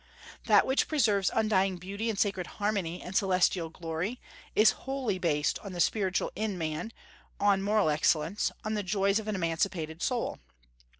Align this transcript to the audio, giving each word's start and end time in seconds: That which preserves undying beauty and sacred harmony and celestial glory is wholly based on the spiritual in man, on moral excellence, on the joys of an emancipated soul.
That 0.47 0.65
which 0.65 0.87
preserves 0.87 1.29
undying 1.31 1.77
beauty 1.77 2.09
and 2.09 2.17
sacred 2.17 2.47
harmony 2.57 3.03
and 3.03 3.15
celestial 3.15 3.69
glory 3.69 4.19
is 4.55 4.71
wholly 4.89 5.19
based 5.19 5.59
on 5.59 5.73
the 5.73 5.79
spiritual 5.79 6.31
in 6.35 6.57
man, 6.57 6.91
on 7.39 7.61
moral 7.61 7.87
excellence, 7.91 8.51
on 8.65 8.73
the 8.73 8.81
joys 8.81 9.19
of 9.19 9.27
an 9.27 9.35
emancipated 9.35 10.01
soul. 10.01 10.39